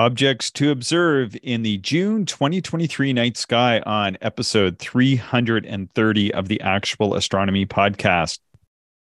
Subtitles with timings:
[0.00, 7.14] Objects to observe in the June 2023 night sky on episode 330 of the Actual
[7.14, 8.38] Astronomy Podcast.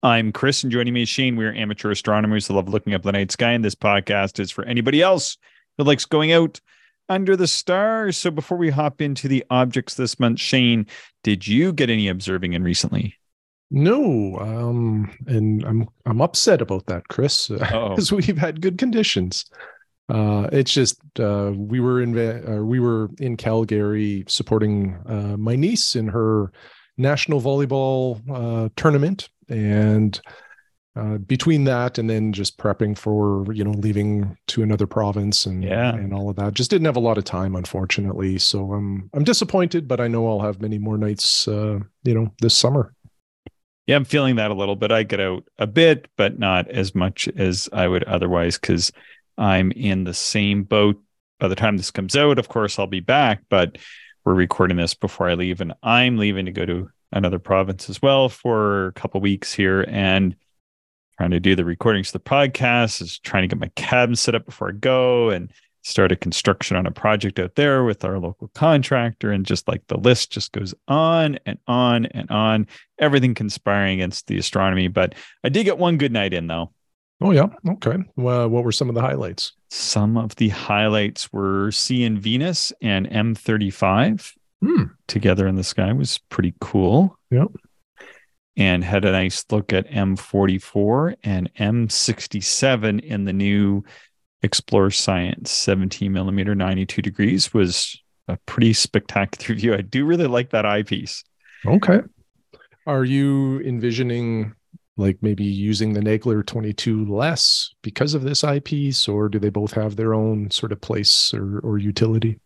[0.01, 1.35] I'm Chris, and joining me is Shane.
[1.35, 4.65] We're amateur astronomers who love looking up the night sky, and this podcast is for
[4.65, 5.37] anybody else
[5.77, 6.59] who likes going out
[7.07, 8.17] under the stars.
[8.17, 10.87] So before we hop into the objects this month, Shane,
[11.23, 13.13] did you get any observing in recently?
[13.69, 19.45] No, um, and I'm I'm upset about that, Chris, because we've had good conditions.
[20.09, 25.55] Uh, it's just uh, we were in uh, we were in Calgary supporting uh, my
[25.55, 26.51] niece in her
[26.97, 30.19] national volleyball uh, tournament, and
[30.95, 35.63] uh, between that and then just prepping for you know leaving to another province and
[35.63, 35.93] yeah.
[35.93, 38.39] and all of that, just didn't have a lot of time, unfortunately.
[38.39, 42.55] So I'm I'm disappointed, but I know I'll have many more nights, you know, this
[42.55, 42.95] summer.
[43.85, 44.91] Yeah, I'm feeling that a little bit.
[44.91, 48.91] I get out a bit, but not as much as I would otherwise because
[49.39, 51.01] I'm in the same boat.
[51.39, 53.77] By the time this comes out, of course, I'll be back, but
[54.25, 58.01] we're recording this before I leave, and I'm leaving to go to another province as
[58.01, 60.35] well for a couple weeks here and
[61.17, 64.35] trying to do the recordings of the podcast is trying to get my cabin set
[64.35, 65.51] up before I go and
[65.81, 69.85] start a construction on a project out there with our local contractor and just like
[69.87, 72.67] the list just goes on and on and on
[72.99, 76.71] everything conspiring against the astronomy but i did get one good night in though
[77.21, 77.47] Oh yeah.
[77.67, 77.97] Okay.
[78.15, 79.53] Well, what were some of the highlights?
[79.69, 84.83] Some of the highlights were seeing Venus and M35 hmm.
[85.07, 87.17] together in the sky was pretty cool.
[87.29, 87.47] Yep.
[88.55, 93.83] And had a nice look at M44 and M67 in the new
[94.41, 99.73] Explore Scientific 17 millimeter 92 degrees was a pretty spectacular view.
[99.73, 101.23] I do really like that eyepiece.
[101.65, 101.99] Okay.
[102.87, 104.53] Are you envisioning
[104.99, 109.71] like maybe using the Nagler 22 less because of this eyepiece, or do they both
[109.73, 112.39] have their own sort of place or, or utility?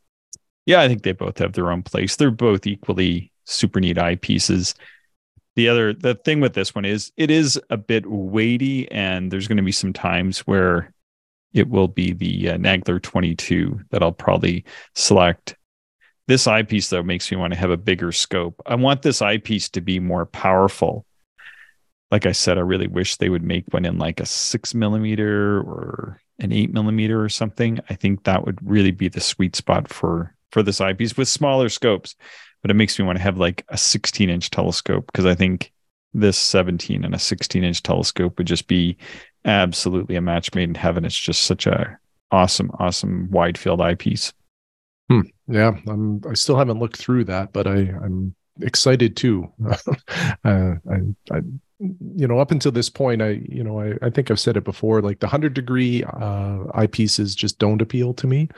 [0.65, 2.15] Yeah, I think they both have their own place.
[2.15, 4.75] They're both equally super neat eyepieces.
[5.55, 9.47] The other the thing with this one is it is a bit weighty, and there's
[9.47, 10.93] going to be some times where
[11.53, 14.65] it will be the uh, Nagler 22 that I'll probably
[14.95, 15.55] select.
[16.27, 18.61] This eyepiece though makes me want to have a bigger scope.
[18.65, 21.05] I want this eyepiece to be more powerful
[22.13, 25.61] like I said, I really wish they would make one in like a six millimeter
[25.61, 27.79] or an eight millimeter or something.
[27.89, 31.69] I think that would really be the sweet spot for for this eyepiece with smaller
[31.69, 32.15] scopes.
[32.61, 35.73] But it makes me want to have like a 16 inch telescope because I think
[36.13, 38.95] this 17 and a 16 inch telescope would just be
[39.43, 41.05] absolutely a match made in heaven.
[41.05, 41.97] It's just such a
[42.29, 44.33] awesome, awesome wide field eyepiece.
[45.09, 45.21] Hmm.
[45.47, 46.21] Yeah, I'm.
[46.29, 49.51] I still haven't looked through that, but I, I'm excited too.
[49.67, 50.99] uh, I,
[51.31, 51.41] I
[51.79, 54.63] you know, up until this point, I, you know, I, I think I've said it
[54.63, 58.49] before, like the hundred degree uh, eyepieces just don't appeal to me.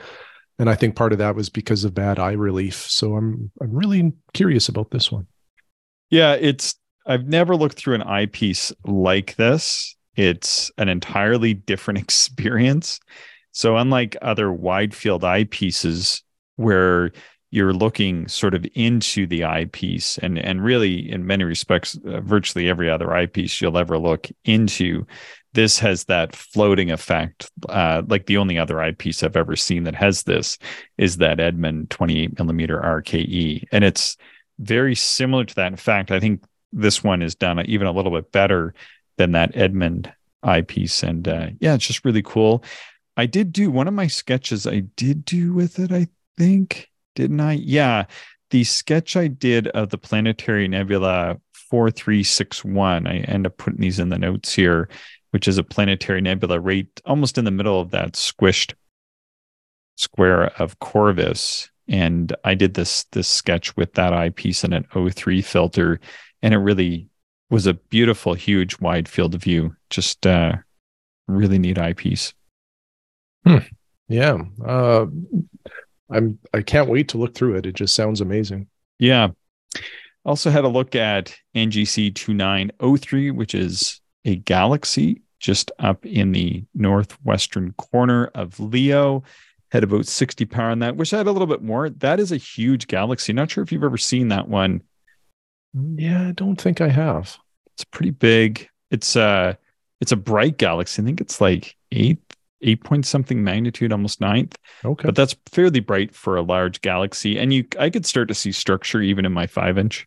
[0.58, 2.76] And I think part of that was because of bad eye relief.
[2.76, 5.26] So I'm, I'm really curious about this one.
[6.10, 6.34] Yeah.
[6.34, 9.96] It's, I've never looked through an eyepiece like this.
[10.16, 13.00] It's an entirely different experience.
[13.52, 16.22] So unlike other wide field eyepieces
[16.56, 17.12] where
[17.50, 22.68] you're looking sort of into the eyepiece and and really in many respects uh, virtually
[22.68, 25.06] every other eyepiece you'll ever look into
[25.52, 29.94] this has that floating effect uh, like the only other eyepiece i've ever seen that
[29.94, 30.58] has this
[30.98, 34.16] is that edmund 28 millimeter rke and it's
[34.58, 35.72] very similar to that.
[35.72, 38.74] In fact i think this one is done even a little bit better
[39.16, 41.02] than that edmund eyepiece.
[41.02, 42.62] And uh, yeah it's just really cool.
[43.16, 47.40] I did do one of my sketches i did do with it i think didn't
[47.40, 47.54] I?
[47.54, 48.04] Yeah.
[48.50, 54.10] The sketch I did of the planetary nebula 4361, I end up putting these in
[54.10, 54.88] the notes here,
[55.32, 58.74] which is a planetary nebula right almost in the middle of that squished
[59.96, 61.68] square of Corvus.
[61.88, 66.00] And I did this this sketch with that eyepiece and an O3 filter,
[66.42, 67.08] and it really
[67.48, 69.74] was a beautiful, huge, wide field of view.
[69.90, 70.54] Just uh,
[71.28, 72.34] really neat eyepiece.
[73.44, 73.58] Hmm.
[74.08, 74.38] Yeah.
[74.64, 75.06] Uh,
[76.10, 77.66] I'm I can't wait to look through it.
[77.66, 78.68] It just sounds amazing.
[78.98, 79.28] Yeah.
[80.24, 86.64] Also had a look at NGC 2903, which is a galaxy just up in the
[86.74, 89.22] northwestern corner of Leo.
[89.72, 90.96] Had about 60 power on that.
[90.96, 91.90] Wish I had a little bit more.
[91.90, 93.32] That is a huge galaxy.
[93.32, 94.82] Not sure if you've ever seen that one.
[95.74, 97.36] Yeah, I don't think I have.
[97.74, 98.68] It's pretty big.
[98.90, 99.54] It's uh
[100.00, 101.02] it's a bright galaxy.
[101.02, 102.20] I think it's like eight
[102.66, 104.56] eight point something magnitude, almost ninth.
[104.84, 105.06] Okay.
[105.06, 107.38] But that's fairly bright for a large galaxy.
[107.38, 110.06] And you I could start to see structure even in my five inch.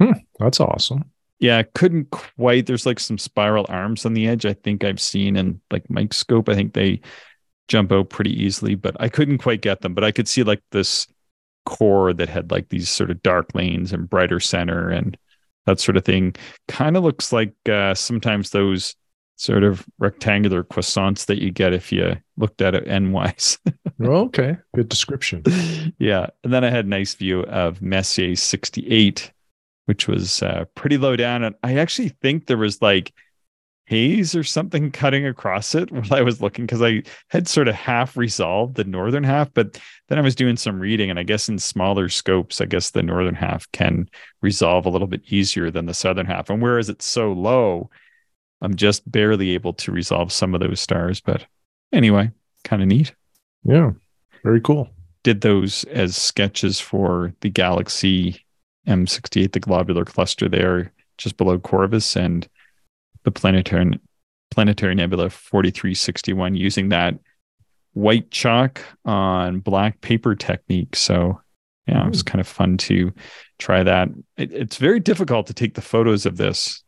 [0.00, 1.04] Hmm, that's awesome.
[1.38, 2.66] Yeah, couldn't quite.
[2.66, 4.46] There's like some spiral arms on the edge.
[4.46, 6.48] I think I've seen in like Mike's scope.
[6.48, 7.00] I think they
[7.68, 9.94] jump out pretty easily, but I couldn't quite get them.
[9.94, 11.06] But I could see like this
[11.66, 15.18] core that had like these sort of dark lanes and brighter center and
[15.66, 16.34] that sort of thing.
[16.68, 18.96] Kind of looks like uh, sometimes those
[19.36, 23.58] sort of rectangular croissants that you get if you looked at it endwise.
[23.98, 25.42] Oh, okay, good description.
[25.98, 29.32] yeah, and then I had a nice view of Messier 68,
[29.86, 33.14] which was uh, pretty low down, and I actually think there was like
[33.86, 37.74] haze or something cutting across it while I was looking because I had sort of
[37.74, 41.48] half resolved the northern half, but then I was doing some reading, and I guess
[41.48, 44.10] in smaller scopes, I guess the northern half can
[44.42, 46.50] resolve a little bit easier than the southern half.
[46.50, 47.88] And whereas it's so low,
[48.66, 51.20] I'm just barely able to resolve some of those stars.
[51.20, 51.46] But
[51.92, 52.32] anyway,
[52.64, 53.14] kind of neat.
[53.62, 53.92] Yeah,
[54.42, 54.90] very cool.
[55.22, 58.44] Did those as sketches for the Galaxy
[58.88, 62.48] M68, the globular cluster there just below Corvus, and
[63.22, 64.00] the planetary
[64.50, 67.14] planetary nebula 4361 using that
[67.92, 70.96] white chalk on black paper technique.
[70.96, 71.40] So
[71.86, 72.26] yeah, it was hmm.
[72.26, 73.12] kind of fun to
[73.60, 74.08] try that.
[74.36, 76.82] It, it's very difficult to take the photos of this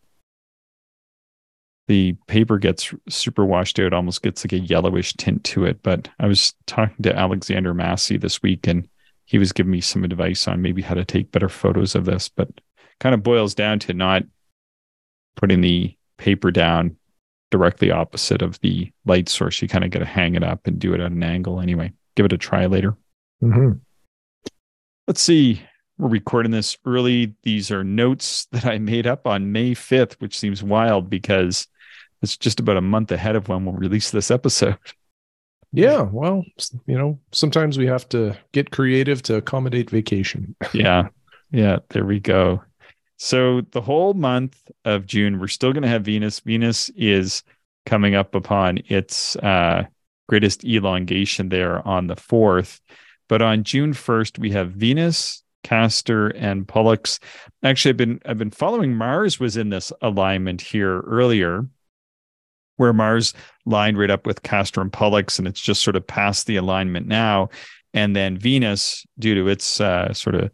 [1.88, 5.82] the paper gets super washed out, almost gets like a yellowish tint to it.
[5.82, 8.86] But I was talking to Alexander Massey this week and
[9.24, 12.28] he was giving me some advice on maybe how to take better photos of this,
[12.28, 12.48] but
[13.00, 14.22] kind of boils down to not
[15.36, 16.96] putting the paper down
[17.50, 19.60] directly opposite of the light source.
[19.62, 21.92] You kind of got to hang it up and do it at an angle anyway.
[22.16, 22.96] Give it a try later.
[23.42, 23.78] Mm-hmm.
[25.06, 25.62] Let's see
[25.98, 27.34] we're recording this early.
[27.42, 31.66] These are notes that I made up on May 5th, which seems wild because
[32.22, 34.76] it's just about a month ahead of when we'll release this episode.
[35.70, 36.44] Yeah, well,
[36.86, 40.56] you know, sometimes we have to get creative to accommodate vacation.
[40.72, 41.08] yeah.
[41.50, 42.62] Yeah, there we go.
[43.18, 46.40] So the whole month of June, we're still going to have Venus.
[46.40, 47.42] Venus is
[47.84, 49.84] coming up upon its uh,
[50.28, 52.80] greatest elongation there on the 4th.
[53.28, 57.18] But on June 1st, we have Venus, Castor and Pollux.
[57.62, 61.66] Actually, I've been I've been following Mars was in this alignment here earlier,
[62.78, 63.34] where Mars
[63.66, 67.06] lined right up with Castor and Pollux, and it's just sort of past the alignment
[67.06, 67.50] now.
[67.94, 70.50] And then Venus, due to its uh, sort of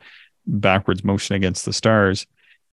[0.46, 2.26] backwards motion against the stars,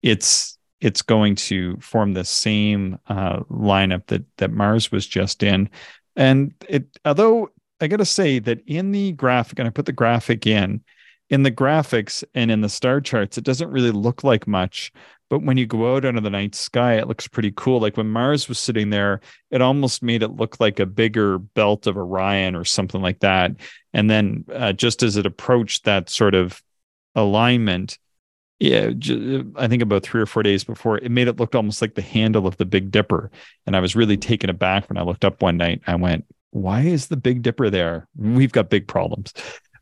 [0.02, 5.68] it's it's going to form the same uh, lineup that that Mars was just in.
[6.16, 7.50] And it although
[7.80, 10.82] I got to say that in the graphic, and I put the graphic in,
[11.30, 14.92] in the graphics and in the star charts, it doesn't really look like much.
[15.30, 17.80] But when you go out under the night sky, it looks pretty cool.
[17.80, 21.86] Like when Mars was sitting there, it almost made it look like a bigger belt
[21.86, 23.52] of Orion or something like that.
[23.94, 26.60] And then uh, just as it approached that sort of
[27.14, 27.96] alignment,
[28.58, 28.90] yeah,
[29.56, 32.02] I think about three or four days before, it made it look almost like the
[32.02, 33.30] handle of the Big Dipper.
[33.66, 35.80] And I was really taken aback when I looked up one night.
[35.86, 38.08] I went, why is the Big Dipper there?
[38.16, 39.32] We've got big problems.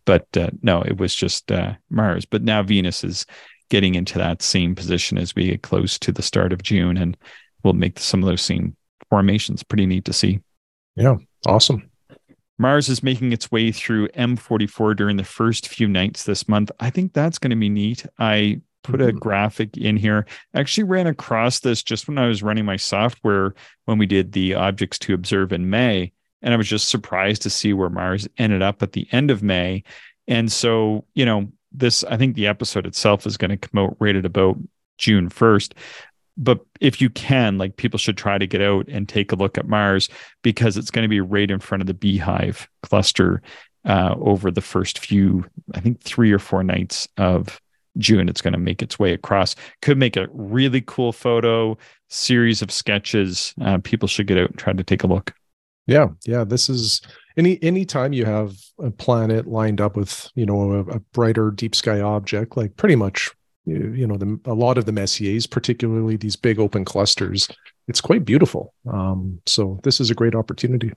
[0.04, 2.24] But uh, no, it was just uh, Mars.
[2.24, 3.26] But now Venus is
[3.68, 7.16] getting into that same position as we get close to the start of June, and
[7.62, 8.76] we'll make some of those same
[9.10, 9.62] formations.
[9.62, 10.40] Pretty neat to see.
[10.96, 11.16] Yeah,
[11.46, 11.90] awesome.
[12.58, 16.72] Mars is making its way through M44 during the first few nights this month.
[16.80, 18.04] I think that's going to be neat.
[18.18, 19.18] I put a mm-hmm.
[19.18, 20.26] graphic in here.
[20.54, 24.32] I actually ran across this just when I was running my software when we did
[24.32, 26.12] the objects to observe in May.
[26.42, 29.42] And I was just surprised to see where Mars ended up at the end of
[29.42, 29.84] May.
[30.26, 33.96] And so, you know, this, I think the episode itself is going to come out
[34.00, 34.58] rated about
[34.96, 35.72] June 1st.
[36.36, 39.58] But if you can, like people should try to get out and take a look
[39.58, 40.08] at Mars
[40.42, 43.42] because it's going to be right in front of the beehive cluster
[43.84, 45.44] uh, over the first few,
[45.74, 47.60] I think, three or four nights of
[47.96, 48.28] June.
[48.28, 49.56] It's going to make its way across.
[49.82, 51.76] Could make a really cool photo,
[52.08, 53.54] series of sketches.
[53.60, 55.34] Uh, people should get out and try to take a look.
[55.86, 56.44] Yeah, yeah.
[56.44, 57.00] This is
[57.38, 61.74] any anytime you have a planet lined up with you know a, a brighter deep
[61.74, 63.30] sky object, like pretty much
[63.64, 67.48] you, you know the, a lot of the Messiers, particularly these big open clusters,
[67.86, 68.74] it's quite beautiful.
[68.92, 70.92] Um, so this is a great opportunity.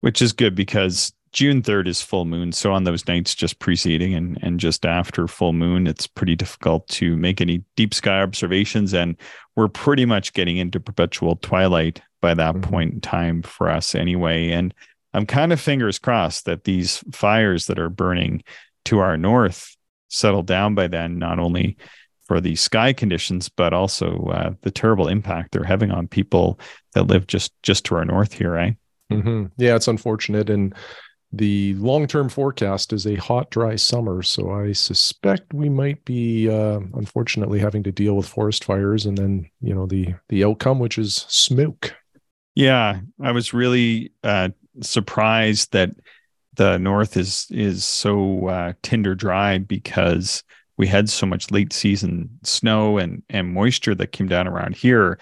[0.00, 2.52] Which is good because June 3rd is full moon.
[2.52, 6.86] So on those nights just preceding and, and just after full moon, it's pretty difficult
[6.88, 8.94] to make any deep sky observations.
[8.94, 9.16] And
[9.54, 12.70] we're pretty much getting into perpetual twilight by that mm-hmm.
[12.70, 14.50] point in time for us anyway.
[14.50, 14.74] And
[15.14, 18.42] I'm kind of fingers crossed that these fires that are burning
[18.86, 19.76] to our north
[20.08, 21.76] settle down by then, not only
[22.24, 26.58] for the sky conditions, but also uh, the terrible impact they're having on people
[26.94, 28.76] that live just just to our north here, right?
[29.12, 29.46] Mm-hmm.
[29.56, 30.74] Yeah, it's unfortunate, and
[31.30, 36.78] the long-term forecast is a hot dry summer so i suspect we might be uh,
[36.94, 40.98] unfortunately having to deal with forest fires and then you know the the outcome which
[40.98, 41.96] is smoke
[42.56, 44.48] yeah i was really uh,
[44.80, 45.90] surprised that
[46.56, 50.42] the north is is so uh, tinder dry because
[50.78, 55.18] we had so much late season snow and and moisture that came down around here.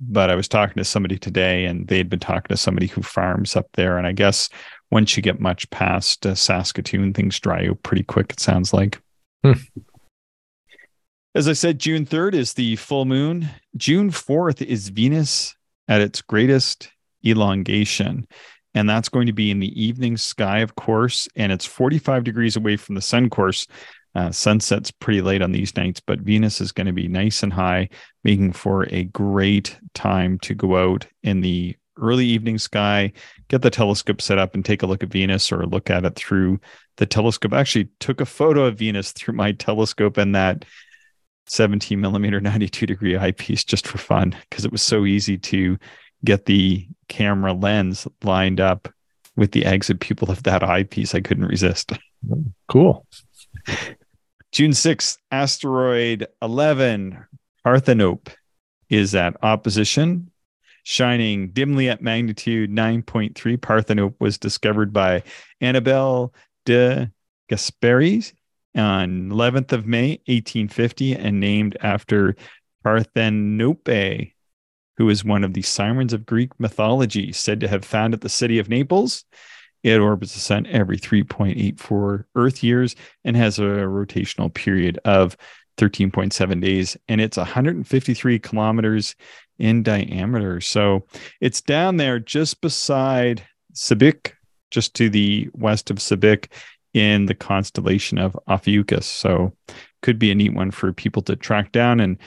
[0.00, 3.56] But i was talking to somebody today and they'd been talking to somebody who farms
[3.56, 3.98] up there.
[3.98, 4.48] And i guess
[4.90, 9.00] once you get much past uh, saskatoon things dry out pretty quick it sounds like.
[9.42, 9.52] Hmm.
[11.34, 13.48] as i said june 3rd is the full moon.
[13.76, 15.54] June 4th is venus
[15.90, 16.90] at its greatest
[17.26, 18.26] elongation
[18.74, 22.56] and that's going to be in the evening sky, of course, and it's 45 degrees
[22.56, 23.66] away from the sun course.
[24.14, 27.52] Uh, sunset's pretty late on these nights, but Venus is going to be nice and
[27.52, 27.88] high,
[28.24, 33.12] making for a great time to go out in the early evening sky,
[33.48, 36.16] get the telescope set up and take a look at Venus or look at it
[36.16, 36.58] through
[36.96, 37.52] the telescope.
[37.52, 40.64] I actually took a photo of Venus through my telescope and that
[41.50, 45.76] 17 millimeter 92 degree eyepiece just for fun because it was so easy to
[46.24, 48.88] get the camera lens lined up
[49.34, 51.12] with the exit pupil of that eyepiece.
[51.12, 51.92] I couldn't resist.
[52.68, 53.04] Cool.
[54.52, 57.18] June 6th, asteroid 11,
[57.66, 58.28] Parthenope,
[58.88, 60.30] is at opposition,
[60.84, 63.56] shining dimly at magnitude 9.3.
[63.58, 65.24] Parthenope was discovered by
[65.60, 66.32] Annibale
[66.64, 67.10] de
[67.50, 68.34] Gasparis
[68.74, 72.36] on 11th of May, 1850, and named after
[72.84, 74.32] Parthenope,
[74.96, 78.58] who is one of the sirens of Greek mythology, said to have founded the city
[78.58, 79.24] of Naples.
[79.82, 85.36] It orbits the sun every 3.84 Earth years and has a rotational period of
[85.78, 89.16] 13.7 days, and it's 153 kilometers
[89.58, 90.60] in diameter.
[90.60, 91.06] So
[91.40, 94.32] it's down there just beside Sabik,
[94.70, 96.48] just to the west of Sabik
[96.92, 99.06] in the constellation of Ophiuchus.
[99.06, 99.52] So
[100.02, 102.18] could be a neat one for people to track down and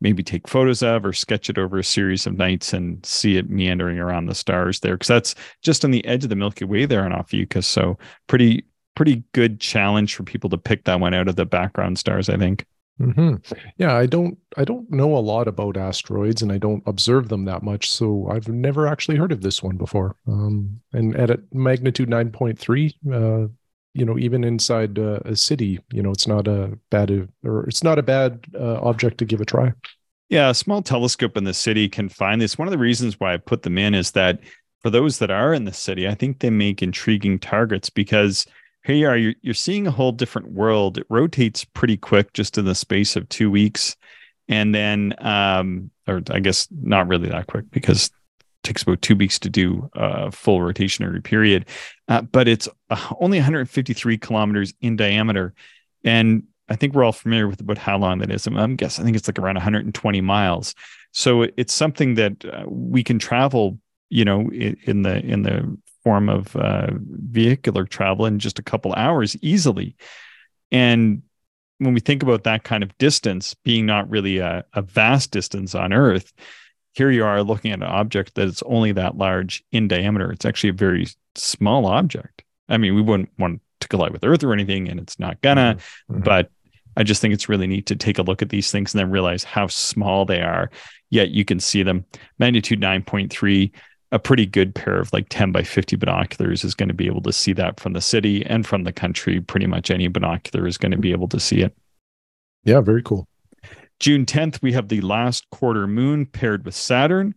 [0.00, 3.50] maybe take photos of or sketch it over a series of nights and see it
[3.50, 6.86] meandering around the stars there because that's just on the edge of the Milky Way
[6.86, 7.66] there on Ophiuchus.
[7.66, 8.64] So pretty
[8.96, 12.28] pretty good challenge for people to pick that one out of the background stars.
[12.28, 12.66] I think.
[13.00, 13.36] Mm-hmm.
[13.78, 17.46] Yeah, I don't I don't know a lot about asteroids and I don't observe them
[17.46, 20.16] that much, so I've never actually heard of this one before.
[20.26, 23.46] Um, and at a magnitude nine point three, uh,
[23.94, 27.98] you know even inside a city you know it's not a bad or it's not
[27.98, 29.72] a bad uh, object to give a try.
[30.28, 32.56] Yeah a small telescope in the city can find this.
[32.56, 34.40] One of the reasons why i put them in is that
[34.82, 38.46] for those that are in the city i think they make intriguing targets because
[38.84, 40.98] here you are you're, you're seeing a whole different world.
[40.98, 43.96] It rotates pretty quick just in the space of two weeks.
[44.48, 48.10] And then um or i guess not really that quick because
[48.62, 51.66] takes about two weeks to do a full rotationary period,
[52.08, 55.54] uh, but it's uh, only 153 kilometers in diameter.
[56.04, 58.46] And I think we're all familiar with about how long that is.
[58.46, 60.74] I'm guessing I think it's like around 120 miles.
[61.12, 65.76] So it's something that uh, we can travel, you know, in, in the in the
[66.04, 69.96] form of uh, vehicular travel in just a couple hours easily.
[70.70, 71.22] And
[71.78, 75.74] when we think about that kind of distance being not really a, a vast distance
[75.74, 76.32] on Earth,
[76.92, 80.32] here you are looking at an object that is only that large in diameter.
[80.32, 82.42] It's actually a very small object.
[82.68, 85.76] I mean, we wouldn't want to collide with Earth or anything, and it's not gonna,
[85.76, 86.14] mm-hmm.
[86.14, 86.22] mm-hmm.
[86.22, 86.50] but
[86.96, 89.10] I just think it's really neat to take a look at these things and then
[89.10, 90.70] realize how small they are.
[91.10, 92.04] Yet you can see them.
[92.38, 93.72] Magnitude 9.3,
[94.12, 97.22] a pretty good pair of like 10 by 50 binoculars is going to be able
[97.22, 99.40] to see that from the city and from the country.
[99.40, 101.76] Pretty much any binocular is going to be able to see it.
[102.64, 103.26] Yeah, very cool.
[104.00, 107.34] June 10th, we have the last quarter moon paired with Saturn.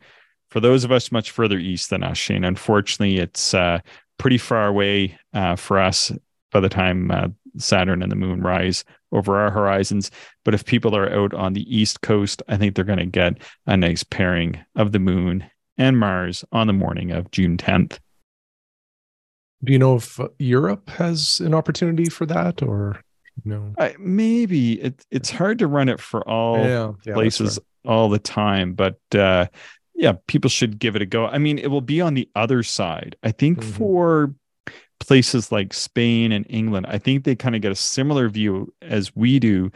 [0.50, 3.80] For those of us much further east than us, Shane, unfortunately, it's uh,
[4.18, 6.12] pretty far away uh, for us
[6.52, 7.28] by the time uh,
[7.58, 10.10] Saturn and the moon rise over our horizons.
[10.46, 13.42] But if people are out on the east coast, I think they're going to get
[13.68, 15.44] a nice pairing of the moon
[15.78, 18.00] and Mars on the morning of June 10th.
[19.64, 23.02] Do you know if Europe has an opportunity for that or?
[23.46, 23.74] No.
[23.78, 27.92] I, maybe it, it's hard to run it for all yeah, yeah, places right.
[27.92, 29.48] all the time but uh
[29.96, 31.26] yeah people should give it a go.
[31.26, 33.16] I mean it will be on the other side.
[33.24, 33.72] I think mm-hmm.
[33.72, 34.36] for
[35.00, 39.14] places like spain and england i think they kind of get a similar view as
[39.14, 39.70] we do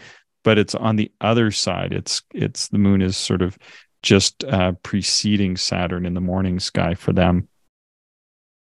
[0.48, 1.92] but it's on the other side.
[1.92, 3.58] It's it's the moon is sort of
[4.02, 7.50] just uh preceding saturn in the morning sky for them.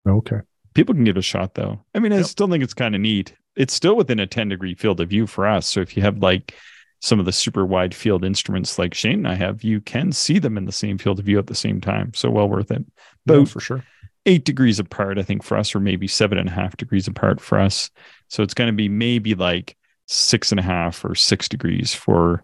[0.09, 0.39] Okay.
[0.73, 1.79] People can give it a shot though.
[1.93, 2.25] I mean i yep.
[2.25, 5.27] still think it's kind of neat it's still within a 10 degree field of view
[5.27, 5.67] for us.
[5.67, 6.55] So if you have like
[7.01, 10.39] some of the super wide field instruments like Shane and I have, you can see
[10.39, 12.13] them in the same field of view at the same time.
[12.13, 12.85] So well worth it.
[13.25, 13.83] But no, for sure.
[14.25, 17.39] Eight degrees apart, I think, for us, or maybe seven and a half degrees apart
[17.39, 17.91] for us.
[18.29, 22.43] So it's going to be maybe like six and a half or six degrees for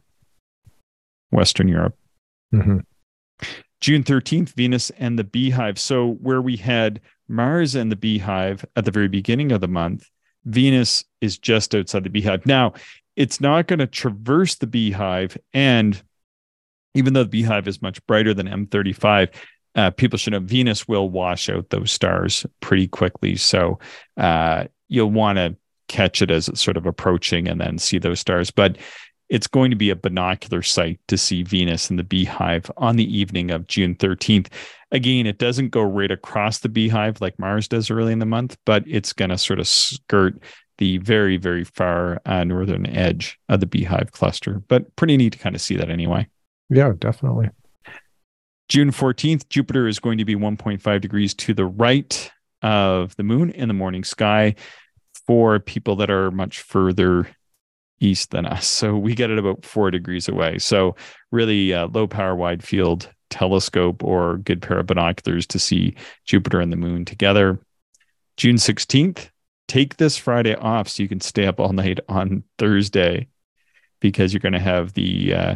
[1.31, 1.97] Western Europe.
[2.53, 2.79] Mm-hmm.
[3.79, 5.79] June 13th, Venus and the Beehive.
[5.79, 7.01] So where we had
[7.31, 10.09] Mars and the beehive at the very beginning of the month.
[10.45, 12.45] Venus is just outside the beehive.
[12.45, 12.73] Now,
[13.15, 15.37] it's not going to traverse the beehive.
[15.53, 16.01] And
[16.93, 19.29] even though the beehive is much brighter than M35,
[19.75, 23.35] uh, people should know Venus will wash out those stars pretty quickly.
[23.35, 23.79] So
[24.17, 25.55] uh, you'll want to
[25.87, 28.51] catch it as it's sort of approaching and then see those stars.
[28.51, 28.77] But
[29.31, 33.17] it's going to be a binocular sight to see Venus in the beehive on the
[33.17, 34.47] evening of June 13th.
[34.91, 38.57] Again, it doesn't go right across the beehive like Mars does early in the month,
[38.65, 40.37] but it's going to sort of skirt
[40.79, 44.61] the very, very far uh, northern edge of the beehive cluster.
[44.67, 46.27] But pretty neat to kind of see that anyway.
[46.69, 47.51] Yeah, definitely.
[48.67, 52.29] June 14th, Jupiter is going to be 1.5 degrees to the right
[52.61, 54.55] of the moon in the morning sky
[55.25, 57.29] for people that are much further
[58.01, 58.67] east than us.
[58.67, 60.57] So we get it about four degrees away.
[60.59, 60.95] So
[61.31, 66.59] really uh, low power wide field telescope or good pair of binoculars to see Jupiter
[66.59, 67.59] and the moon together.
[68.37, 69.29] June 16th,
[69.67, 73.27] take this Friday off so you can stay up all night on Thursday
[73.99, 75.55] because you're going to have the uh,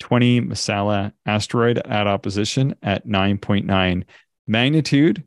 [0.00, 4.04] 20 Massalia asteroid at opposition at 9.9
[4.46, 5.24] magnitude.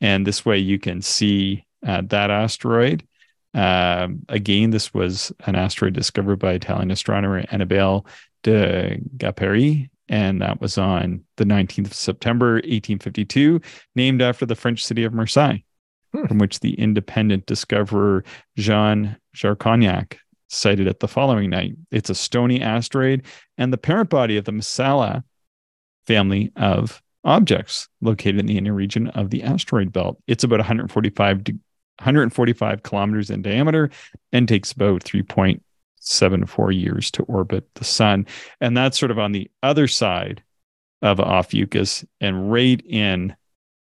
[0.00, 3.06] And this way you can see uh, that asteroid.
[3.54, 8.06] Um, again, this was an asteroid discovered by Italian astronomer Annibale
[8.42, 13.60] de Gasparis, and that was on the 19th of September, 1852,
[13.94, 15.58] named after the French city of Marseille,
[16.12, 16.26] hmm.
[16.26, 18.24] from which the independent discoverer
[18.56, 20.16] Jean Chacornac
[20.48, 21.74] sighted it the following night.
[21.90, 23.24] It's a stony asteroid
[23.56, 25.24] and the parent body of the Massalia
[26.06, 30.20] family of objects located in the inner region of the asteroid belt.
[30.26, 31.44] It's about 145
[31.98, 33.90] 145 kilometers in diameter
[34.32, 38.26] and takes about 3.74 years to orbit the sun.
[38.60, 40.42] And that's sort of on the other side
[41.02, 43.34] of Ophiuchus and right in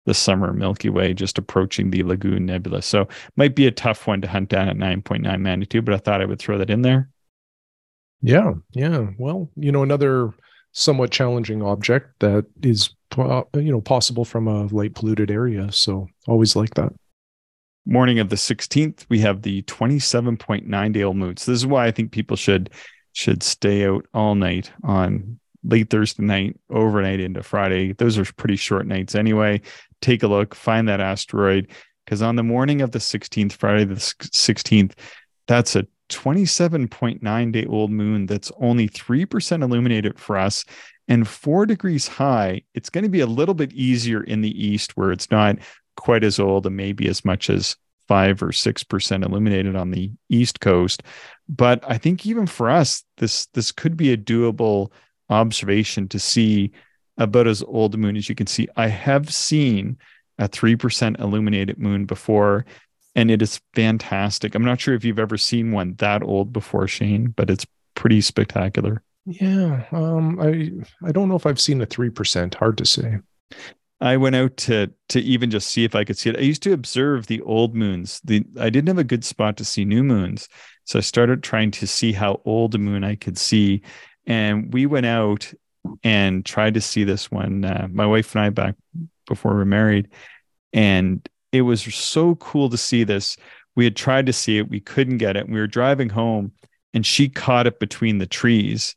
[0.07, 2.83] the summer Milky Way, just approaching the Lagoon Nebula.
[2.83, 6.21] So might be a tough one to hunt down at 9.9 magnitude, but I thought
[6.21, 7.09] I would throw that in there.
[8.21, 9.07] Yeah, yeah.
[9.19, 10.33] Well, you know, another
[10.73, 15.71] somewhat challenging object that is, you know, possible from a light polluted area.
[15.73, 16.93] So always like that.
[17.87, 21.37] Morning of the 16th, we have the 27.9 day old moon.
[21.37, 22.71] So this is why I think people should
[23.13, 27.93] should stay out all night on late Thursday night, overnight into Friday.
[27.93, 29.63] Those are pretty short nights anyway
[30.05, 31.69] take a look, find that asteroid.
[32.05, 34.93] Because on the morning of the 16th, Friday the 16th,
[35.47, 40.65] that's a 27.9 day old moon that's only 3% illuminated for us
[41.09, 42.61] and four degrees high.
[42.75, 45.57] It's going to be a little bit easier in the east where it's not
[45.97, 47.77] quite as old and maybe as much as
[48.07, 51.03] five or six percent illuminated on the east coast.
[51.49, 54.91] But I think even for us, this this could be a doable
[55.31, 56.73] observation to see
[57.17, 58.69] about as old a moon as you can see.
[58.77, 59.97] I have seen
[60.39, 62.67] a 3% illuminated moon before,
[63.15, 64.55] and it is fantastic.
[64.55, 68.21] I'm not sure if you've ever seen one that old before, Shane, but it's pretty
[68.21, 69.03] spectacular.
[69.27, 69.85] Yeah.
[69.93, 70.71] Um, I
[71.07, 72.55] I don't know if I've seen a 3%.
[72.55, 73.19] Hard to say.
[74.05, 76.37] I went out to to even just see if I could see it.
[76.37, 78.21] I used to observe the old moons.
[78.23, 80.47] The I didn't have a good spot to see new moons.
[80.85, 83.81] So I started trying to see how old a moon I could see.
[84.27, 85.51] And we went out
[86.03, 87.65] and tried to see this one.
[87.65, 88.75] Uh, my wife and I back
[89.27, 90.11] before we were married,
[90.75, 93.39] and it was so cool to see this.
[93.75, 95.49] We had tried to see it, we couldn't get it.
[95.49, 96.53] We were driving home,
[96.93, 98.97] and she caught it between the trees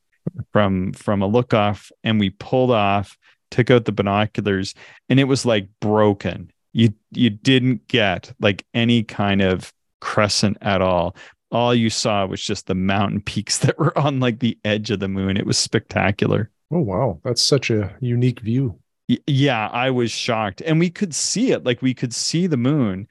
[0.52, 3.18] from from a look off, and we pulled off,
[3.52, 4.74] took out the binoculars,
[5.10, 6.52] and it was like broken.
[6.74, 11.16] You you didn't get like any kind of crescent at all
[11.52, 15.00] all you saw was just the mountain peaks that were on like the edge of
[15.00, 15.38] the moon.
[15.38, 16.50] It was spectacular.
[16.72, 18.80] Oh wow, that's such a unique view.
[19.26, 20.62] Yeah, I was shocked.
[20.62, 21.64] And we could see it.
[21.64, 23.08] Like we could see the moon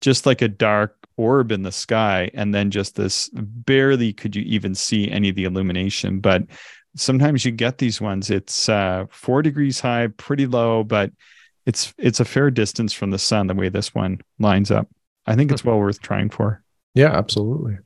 [0.00, 4.42] just like a dark orb in the sky and then just this barely could you
[4.42, 6.44] even see any of the illumination, but
[6.96, 11.10] sometimes you get these ones it's uh 4 degrees high, pretty low, but
[11.66, 14.88] it's it's a fair distance from the sun the way this one lines up.
[15.26, 15.70] I think it's hmm.
[15.70, 16.62] well worth trying for.
[16.94, 17.78] Yeah, absolutely.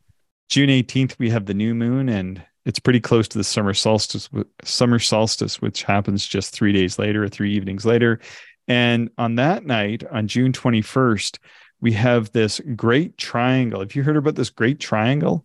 [0.48, 4.28] June 18th we have the new moon and it's pretty close to the summer solstice
[4.64, 8.20] summer solstice which happens just 3 days later or 3 evenings later
[8.66, 11.38] and on that night on June 21st
[11.80, 15.44] we have this great triangle have you heard about this great triangle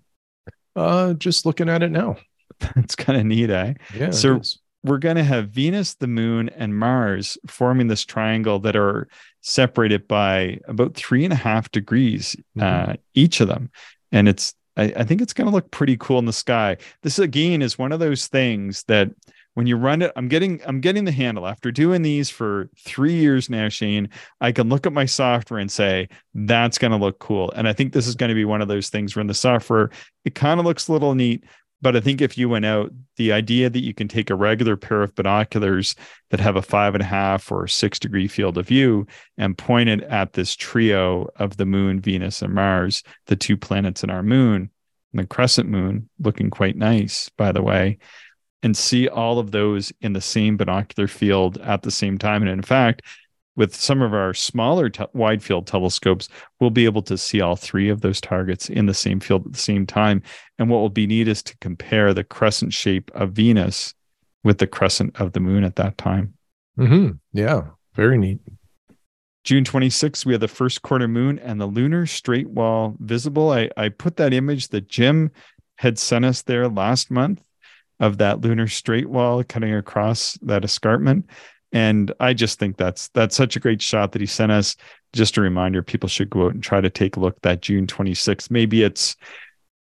[0.76, 2.16] uh just looking at it now
[2.78, 4.40] it's kind of neat eh yeah so
[4.84, 9.08] we're going to have Venus, the moon, and Mars forming this triangle that are
[9.42, 12.92] separated by about three and a half degrees, mm-hmm.
[12.92, 13.72] uh, each of them.
[14.12, 16.78] And it's I, I think it's going to look pretty cool in the sky.
[17.02, 19.10] This again is one of those things that
[19.54, 21.48] when you run it, I'm getting I'm getting the handle.
[21.48, 24.10] After doing these for three years now, Shane,
[24.42, 27.52] I can look at my software and say that's going to look cool.
[27.52, 29.34] And I think this is going to be one of those things where in the
[29.34, 29.92] software
[30.26, 31.44] it kind of looks a little neat,
[31.84, 34.78] but I think if you went out, the idea that you can take a regular
[34.78, 35.96] pair of binoculars
[36.30, 39.06] that have a five and a half or six degree field of view
[39.38, 44.02] and point it at this trio of the moon, Venus, and Mars, the two planets
[44.02, 44.72] in our moon,
[45.12, 47.98] and the crescent moon, looking quite nice, by the way,
[48.64, 52.44] and see all of those in the same binocular field at the same time.
[52.44, 53.02] And in fact,
[53.56, 56.28] with some of our smaller wide field telescopes,
[56.60, 59.54] we'll be able to see all three of those targets in the same field at
[59.54, 60.22] the same time.
[60.58, 63.94] And what will be neat is to compare the crescent shape of Venus
[64.44, 66.34] with the crescent of the moon at that time.
[66.78, 67.12] Mm-hmm.
[67.34, 68.40] Yeah, very neat.
[69.44, 73.52] June 26th, we have the first quarter moon and the lunar straight wall visible.
[73.52, 75.32] I, I put that image that Jim
[75.78, 77.44] had sent us there last month
[78.00, 81.30] of that lunar straight wall cutting across that escarpment
[81.74, 84.76] and i just think that's that's such a great shot that he sent us.
[85.12, 87.86] Just a reminder people should go out and try to take a look that june
[87.86, 89.16] 26th maybe it's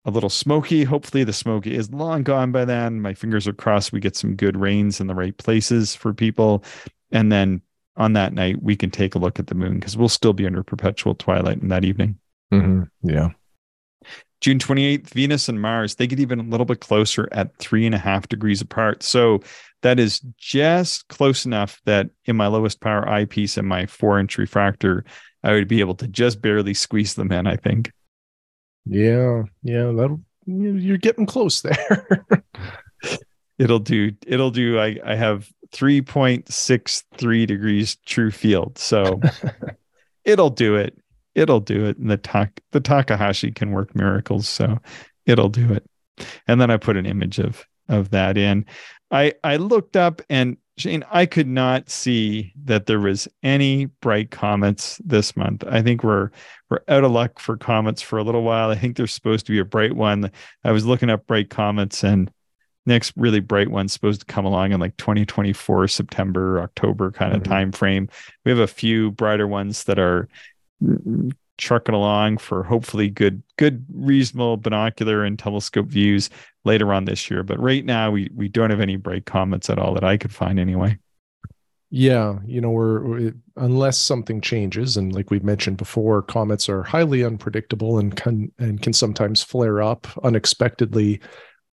[0.05, 0.85] a little smoky.
[0.85, 3.01] Hopefully the smoke is long gone by then.
[3.01, 6.65] My fingers are crossed we get some good rains in the right places for people.
[7.11, 7.63] And then
[7.97, 10.47] on that night we can take a look at the moon because we'll still be
[10.47, 12.19] under perpetual twilight in that evening.
[12.53, 13.09] Mm-hmm.
[13.09, 13.31] yeah
[14.41, 17.95] June 28th, Venus and Mars, they get even a little bit closer at three and
[17.95, 19.03] a half degrees apart.
[19.03, 19.41] So
[19.81, 24.37] that is just close enough that in my lowest power eyepiece and my four inch
[24.37, 25.05] refractor,
[25.43, 27.91] I would be able to just barely squeeze them in, I think.
[28.87, 29.45] Yeah.
[29.63, 29.93] Yeah.
[29.93, 32.27] That'll, you're getting close there.
[33.59, 34.79] it'll do, it'll do.
[34.79, 38.79] I, I have 3.63 degrees true field.
[38.79, 39.21] So
[40.25, 40.99] it'll do it.
[41.35, 41.99] It'll do it.
[41.99, 44.49] And the, tak- the Takahashi can work miracles.
[44.49, 44.79] So
[45.27, 45.85] it'll do it.
[46.47, 48.65] And then I put an image of of that in.
[49.11, 54.33] I I looked up and Shane, I could not see that there was any bright
[54.33, 55.63] comets this month.
[55.69, 56.31] I think we're
[56.69, 58.71] we're out of luck for comets for a little while.
[58.71, 60.33] I think there's supposed to be a bright one.
[60.65, 62.31] I was looking up bright comets and
[62.87, 67.43] next really bright one's supposed to come along in like 2024 September, October kind of
[67.43, 67.53] mm-hmm.
[67.53, 68.09] time frame.
[68.45, 70.29] We have a few brighter ones that are
[71.57, 76.31] trucking along for hopefully good good reasonable binocular and telescope views
[76.65, 77.43] later on this year.
[77.43, 80.33] But right now we we don't have any bright comets at all that i could
[80.33, 80.99] find anyway.
[81.91, 87.25] Yeah you know we're unless something changes and like we've mentioned before comets are highly
[87.25, 91.21] unpredictable and can and can sometimes flare up unexpectedly.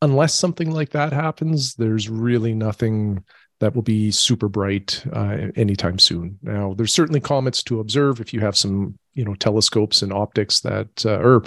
[0.03, 3.25] Unless something like that happens there's really nothing
[3.61, 6.39] that will be super bright uh, anytime soon.
[6.43, 10.61] Now, there's certainly comets to observe if you have some, you know, telescopes and optics
[10.61, 11.45] that, uh, or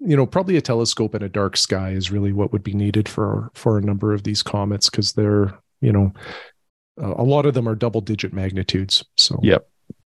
[0.00, 3.08] you know, probably a telescope and a dark sky is really what would be needed
[3.08, 6.12] for for a number of these comets because they're, you know,
[6.98, 9.04] a lot of them are double digit magnitudes.
[9.16, 9.68] So, yep,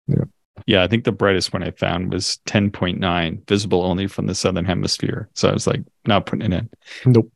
[0.07, 0.23] yeah,
[0.65, 0.83] yeah.
[0.83, 5.29] I think the brightest one I found was 10.9, visible only from the southern hemisphere.
[5.33, 6.69] So I was like, not putting it in.
[7.05, 7.31] Nope.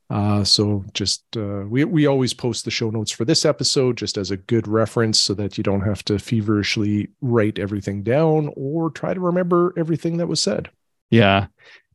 [0.08, 4.16] Uh, so just uh, we we always post the show notes for this episode just
[4.16, 8.90] as a good reference, so that you don't have to feverishly write everything down or
[8.90, 10.70] try to remember everything that was said.
[11.10, 11.46] Yeah,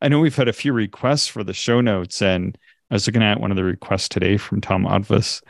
[0.02, 2.58] I know we've had a few requests for the show notes, and
[2.92, 5.42] I was looking at one of the requests today from Tom Odvis,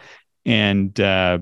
[0.45, 1.39] and uh,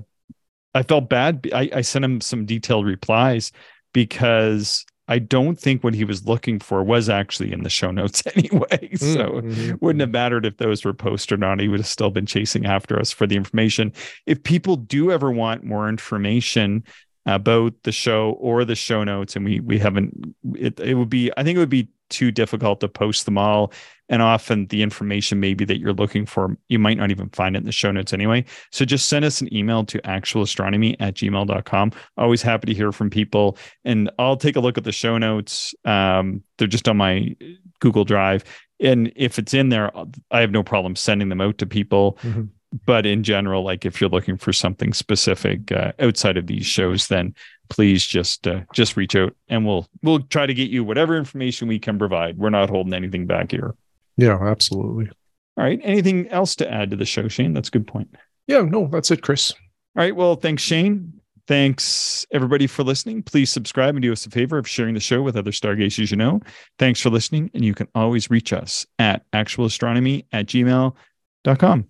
[0.74, 1.48] I felt bad.
[1.54, 3.52] I, I sent him some detailed replies
[3.94, 8.24] because I don't think what he was looking for was actually in the show notes
[8.36, 8.90] anyway.
[8.94, 9.76] Mm, so mm-hmm.
[9.82, 11.60] wouldn't have mattered if those were posted or not.
[11.60, 13.92] He would have still been chasing after us for the information.
[14.26, 16.84] If people do ever want more information
[17.26, 21.32] about the show or the show notes, and we we haven't, it it would be
[21.36, 23.72] I think it would be too difficult to post them all.
[24.10, 27.60] And often the information maybe that you're looking for, you might not even find it
[27.60, 28.44] in the show notes anyway.
[28.72, 31.92] So just send us an email to actualastronomy at gmail.com.
[32.18, 33.58] Always happy to hear from people.
[33.86, 35.76] And I'll take a look at the show notes.
[35.86, 37.36] Um, they're just on my
[37.80, 38.44] Google Drive.
[38.80, 39.92] And if it's in there,
[40.32, 42.18] I have no problem sending them out to people.
[42.24, 42.46] Mm-hmm
[42.86, 47.08] but in general like if you're looking for something specific uh, outside of these shows
[47.08, 47.34] then
[47.70, 51.68] please just uh, just reach out and we'll we'll try to get you whatever information
[51.68, 52.38] we can provide.
[52.38, 53.76] We're not holding anything back here.
[54.18, 55.10] Yeah absolutely.
[55.58, 55.80] All right.
[55.84, 57.54] Anything else to add to the show shane?
[57.54, 58.16] That's a good point.
[58.48, 59.52] Yeah no that's it chris.
[59.52, 60.16] All right.
[60.16, 61.14] Well thanks shane.
[61.48, 63.24] Thanks everybody for listening.
[63.24, 66.18] Please subscribe and do us a favor of sharing the show with other stargazers you
[66.18, 66.42] know.
[66.78, 71.90] Thanks for listening and you can always reach us at actualastronomy at gmail.com